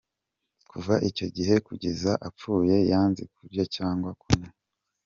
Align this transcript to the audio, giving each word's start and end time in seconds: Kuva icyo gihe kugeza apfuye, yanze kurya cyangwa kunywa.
Kuva 0.69 0.93
icyo 1.09 1.27
gihe 1.35 1.55
kugeza 1.67 2.11
apfuye, 2.27 2.75
yanze 2.91 3.23
kurya 3.35 3.63
cyangwa 3.75 4.09
kunywa. 4.21 4.49